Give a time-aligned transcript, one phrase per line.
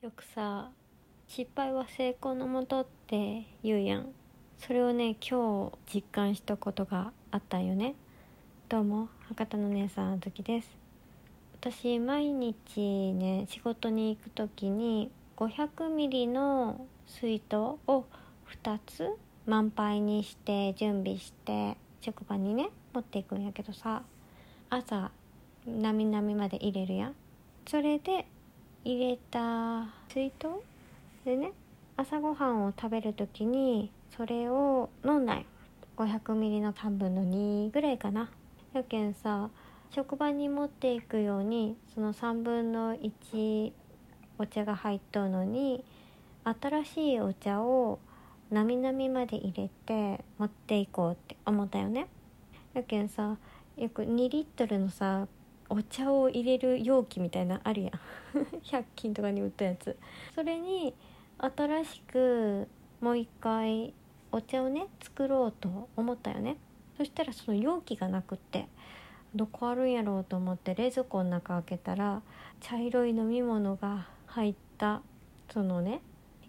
[0.00, 0.70] よくさ
[1.26, 4.12] 失敗は成功のもとって言うやん。
[4.56, 7.96] それをね今日実感したことがあったんよね。
[8.68, 10.68] どうも博多の姉さんあずきです。
[11.60, 19.08] 私毎日ね仕事に行く時に500ミリの水筒を2つ
[19.46, 24.04] 満杯にして準備して職場にね持っていくんやけどさ
[24.70, 25.10] 朝
[25.66, 27.14] なみなみまで入れるやん。
[27.66, 28.26] それで
[28.84, 30.48] 入れた水筒
[31.24, 31.52] でね
[31.96, 35.42] 朝ごはんを食べる時にそれを飲んだよ。
[35.96, 38.30] 500ミリの3分の2ぐらいかな。
[38.72, 39.50] やけんさ
[39.90, 43.72] 職場に持っていくようにその3分の1
[44.38, 45.84] お茶が入っとうのに
[46.44, 47.98] 新しいお茶を
[48.50, 52.06] なみなみまで入れて持っていこうって思ったよね。
[52.74, 53.36] やけんさ
[53.76, 55.26] よく2リットルのさ
[55.70, 57.92] お茶を入れる容器みたいなあるやん。
[58.64, 59.96] 100均とかに売ったやつ。
[60.34, 60.94] それに
[61.38, 62.68] 新しく
[63.00, 63.94] もう一回
[64.32, 66.56] お茶をね作ろうと思ったよね。
[66.96, 68.68] そしたらその容器がなくって
[69.34, 72.22] どこあるんやろうと思って冷蔵庫の中開けたら
[72.60, 75.02] 茶色い飲み物が入った
[75.50, 76.00] そのね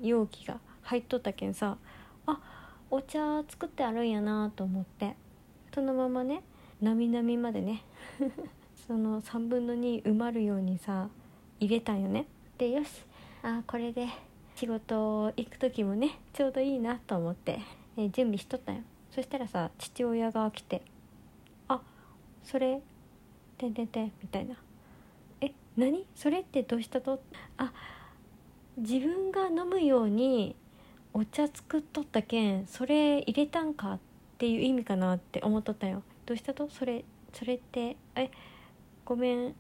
[0.02, 1.78] 容器が入っとったけんさ
[2.26, 2.40] あ
[2.90, 5.16] お茶作ってあるんやなと思って
[5.74, 6.42] そのままね
[6.82, 7.84] なみなみまでね。
[8.90, 11.10] その3分の2埋まるようにさ
[11.60, 12.26] 入れたんよね。
[12.58, 12.90] でよし。
[13.44, 14.08] あこれで
[14.56, 17.60] 仕事行く時もねちょうどいいなと思って、
[17.96, 18.80] え準備しとったよ。
[19.12, 20.82] そしたらさ父親が来て
[21.70, 21.82] 「あ
[22.44, 22.82] それ
[23.60, 24.56] てんてんてん」みたいな
[25.40, 26.08] 「え何？
[26.16, 27.22] それってどうしたと?」
[27.58, 27.72] あ
[28.76, 30.56] 自分が飲むように
[31.14, 34.00] お茶作っとったけんそれ入れたんかっ
[34.40, 36.02] ていう意味かなって思っとったよ。
[36.26, 36.68] どうしたと？
[36.70, 38.32] それそれってえ
[39.10, 39.56] ごめん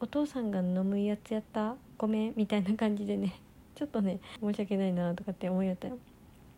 [0.00, 1.74] お父さんが飲むやつやった？
[1.98, 3.38] ごめんみたいな感じでね
[3.74, 5.98] ちょっとね申し訳ないなとかって思いよったよ。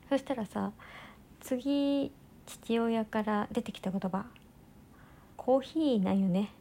[0.09, 0.71] そしたらさ
[1.41, 2.13] 次
[2.47, 4.27] 父親から出てきた言葉
[5.37, 6.53] コーヒーなんよね。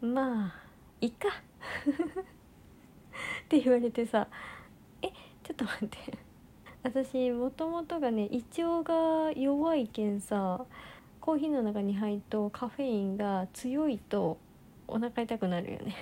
[0.00, 0.54] まあ
[1.02, 1.28] いっか。
[1.28, 1.32] っ
[3.50, 4.26] て言われてさ
[5.02, 5.98] えちょっと待って。
[6.84, 10.64] 私もともとがね胃腸が弱いけんさ
[11.20, 14.38] コーヒーの中に入るとカフェインが強いと
[14.88, 15.94] お腹痛くなるよね。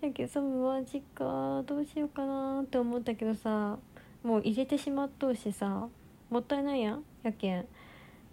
[0.00, 3.78] だけどさマジかどうしようかなって思ったけどさ
[4.22, 5.88] もう入れてしまっとうしさ
[6.30, 7.66] もったいないやんやけん。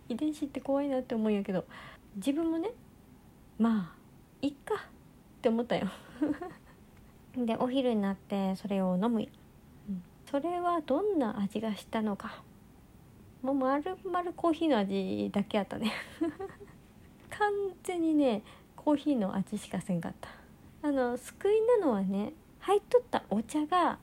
[0.08, 1.66] 遺伝子って怖いなって思うんやけど
[2.16, 2.70] 自分もね
[3.58, 3.96] まあ
[4.42, 4.78] いっかっ
[5.42, 5.88] て思ったよ。
[7.36, 9.28] でお昼になってそれを飲むよ、
[9.90, 10.04] うん。
[10.26, 12.44] それはどんな味がしたのか。
[13.42, 15.92] もうまるまるコーヒーの味だけやったね。
[17.30, 17.52] 完
[17.84, 18.44] 全にね
[18.86, 20.30] コーヒーの味しかせんかった。
[20.88, 23.98] あの救いなのはね入っとったお茶が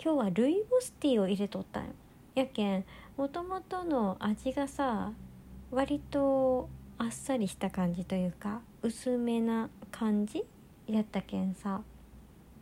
[0.00, 1.92] 今日はルイボスティーを入れとったん
[2.36, 2.84] やけん
[3.16, 5.10] もともとの味がさ
[5.72, 10.44] 割とあっさりした感じというか薄めな感じ
[10.86, 11.80] やったけんさ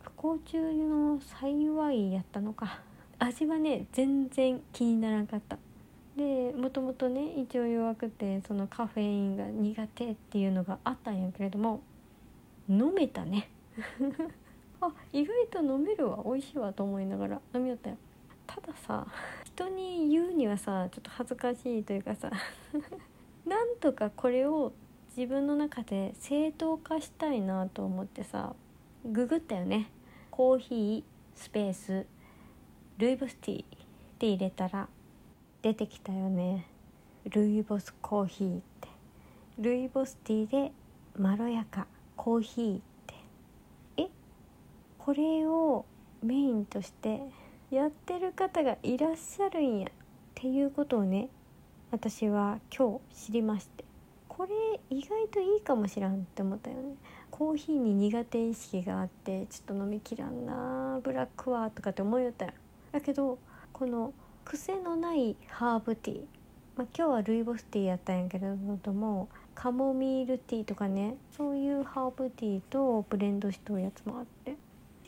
[0.01, 2.79] 不幸中の幸いやったのか。
[3.19, 5.59] 味はね全然気にならんかった。
[6.15, 11.81] でもともとね胃腸弱くてそのカフェインが苦手っていうのがあったんやけれども
[12.69, 13.49] 飲めたね。
[14.79, 17.97] あ意外と飲めるわ美味しいわと思いながら飲みよったよ。
[18.45, 19.07] たださ
[19.43, 22.29] 人に言うにはさちょっと恥ずかしいというかさ
[23.45, 24.73] なんとかこれを
[25.15, 28.55] 自分の中で正当化したいなと思ってさ
[29.05, 29.89] ググったよね。
[30.29, 31.03] コーヒー
[31.35, 32.05] スペース
[32.97, 33.65] ルイボスティーっ
[34.19, 34.87] て入れたら
[35.63, 36.65] 出てきたよね。
[37.31, 38.89] ルイボスコーヒーって。
[39.59, 40.73] ルイボスティーで
[41.17, 41.87] まろやか。
[42.17, 43.13] コーヒーって。
[43.95, 44.09] え？
[44.99, 45.85] これを
[46.21, 47.21] メインとして
[47.71, 49.87] やってる方がいらっしゃるんや。
[49.87, 49.91] っ
[50.35, 51.29] ていうことをね
[51.91, 53.85] 私は今日知りまして。
[54.27, 54.51] これ
[54.89, 56.95] 意外といいかもしらんって思ったよね。
[57.31, 62.51] コーヒーに苦手意識があってちょっと飲みきらんなブラックはとかって思いよったよ
[62.91, 63.39] だけど
[63.71, 64.11] この
[64.45, 66.19] 癖のないハーブティー、
[66.75, 68.47] まあ、今日はルイボスティーやったんやけれ
[68.83, 74.55] どもカモミールティーとかねそういうハーブティーとブレンドしとるやつもあって。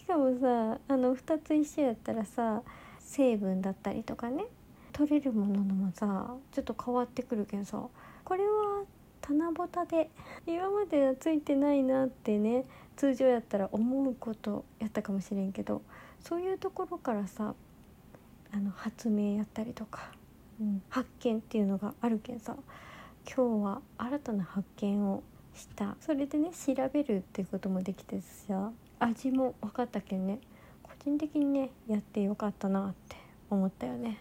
[0.05, 2.61] しかもさあの2つ一緒やったらさ
[2.99, 4.45] 成分だったりとかね
[4.93, 7.81] 取れるもののもさちょっと変わってくるけんさ
[8.23, 8.83] これは
[9.21, 10.11] 棚ぼたで
[10.45, 12.65] 今まではついてないなってね
[12.95, 15.81] 通常やったら思うことやったかもしれんけど
[16.19, 17.55] そういうところからさ
[18.55, 20.11] あの発明やったりとか、
[20.61, 22.55] うん、発見っていうのがあるけんさ
[23.29, 25.23] 今日は新たな発見を
[25.53, 25.97] した。
[25.99, 30.39] それでね調べるっていうこともできてさ味も分かったけんね
[30.83, 33.17] こ人的にねやってよかったなって
[33.49, 34.19] 思ったよね。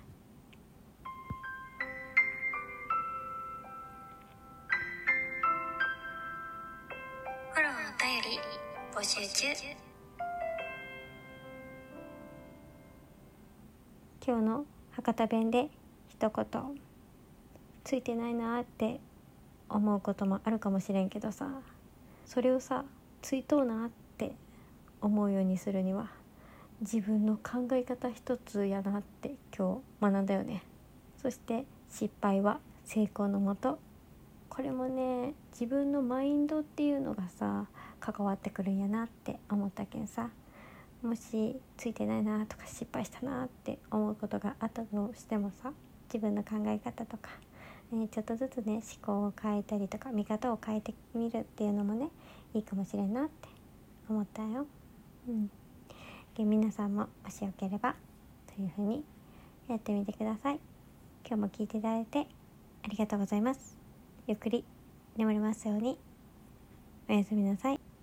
[7.53, 8.39] フォローお便り
[8.93, 9.94] 募集中
[14.27, 15.69] 今日の博多弁で
[16.09, 16.47] 一言
[17.85, 18.99] ついてないなって
[19.69, 21.47] 思うこともあるかもしれんけどさ
[22.25, 22.87] それをさ
[23.21, 24.35] ついとうなって
[25.03, 26.09] 思うようにするには
[26.81, 30.63] 自分の考え方一つやなって今日学んだよね。
[31.21, 33.79] そして失敗は成功のもと。
[34.49, 37.67] これもね自分のマインドっていうのがさ
[38.01, 40.31] 関わってくるんやなって思ったけんさ。
[41.07, 45.73] もしついてないなとか失敗したなって思うことがあったとしてもさ
[46.07, 47.31] 自分の考え方とか、
[47.93, 52.09] えーちょっとずつね思考を変えたりとか見方を変えてみるっていうのもね
[52.55, 53.49] いいかもしれんなって
[54.09, 54.67] 思ったよ。
[55.29, 55.51] うん、
[56.37, 57.95] で皆さんももしよければ
[58.55, 59.05] というふうに
[59.69, 60.61] やってみてください。
[61.27, 62.27] 今日も聞いていただいて
[62.83, 63.77] ありがとうございます。
[64.27, 64.65] ゆっくり
[65.17, 65.99] 眠りますように。
[67.09, 67.94] おやすみなさい。